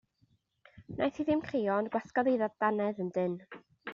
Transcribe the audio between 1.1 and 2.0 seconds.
hi ddim crio, ond